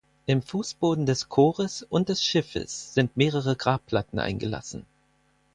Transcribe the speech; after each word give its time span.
Im 0.25 0.41
Fußboden 0.41 1.05
des 1.05 1.27
Chores 1.29 1.83
und 1.87 2.09
des 2.09 2.23
Schiffes 2.23 2.95
sind 2.95 3.17
mehrere 3.17 3.55
Grabplatten 3.55 4.17
eingelassen. 4.17 4.87